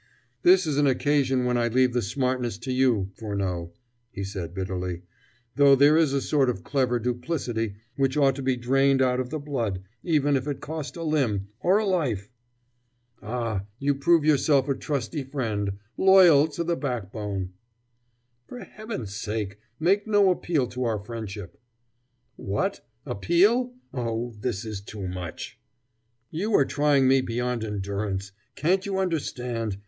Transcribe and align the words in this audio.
"This 0.41 0.65
is 0.65 0.77
an 0.77 0.87
occasion 0.87 1.45
when 1.45 1.59
I 1.59 1.67
leave 1.67 1.93
the 1.93 2.01
smartness 2.01 2.57
to 2.57 2.71
you, 2.71 3.11
Furneaux," 3.13 3.71
he 4.09 4.23
said 4.23 4.51
bitterly, 4.51 5.03
"though 5.57 5.75
there 5.75 5.95
is 5.95 6.11
a 6.11 6.19
sort 6.21 6.49
of 6.49 6.63
clever 6.63 6.97
duplicity 6.97 7.75
which 7.97 8.17
ought 8.17 8.35
to 8.37 8.41
be 8.41 8.55
drained 8.55 9.03
out 9.03 9.19
of 9.19 9.29
the 9.29 9.37
blood, 9.37 9.83
even 10.01 10.35
if 10.35 10.47
it 10.47 10.59
cost 10.59 10.97
a 10.97 11.03
limb, 11.03 11.49
or 11.59 11.77
a 11.77 11.85
life." 11.85 12.31
"Ah, 13.21 13.65
you 13.77 13.93
prove 13.93 14.25
yourself 14.25 14.67
a 14.67 14.73
trusty 14.73 15.23
friend 15.23 15.73
loyal 15.97 16.47
to 16.47 16.63
the 16.63 16.75
backbone!" 16.75 17.53
"For 18.47 18.57
Heaven's 18.63 19.13
sake, 19.15 19.59
make 19.79 20.07
no 20.07 20.31
appeal 20.31 20.65
to 20.69 20.83
our 20.83 20.97
friendship!" 20.97 21.59
"What! 22.37 22.83
Appeal? 23.05 23.75
I? 23.93 23.99
Oh, 23.99 24.33
this 24.39 24.65
is 24.65 24.81
too 24.81 25.07
much!" 25.07 25.59
"You 26.31 26.55
are 26.55 26.65
trying 26.65 27.07
me 27.07 27.21
beyond 27.21 27.63
endurance. 27.63 28.31
Can't 28.55 28.87
you 28.87 28.97
understand? 28.97 29.77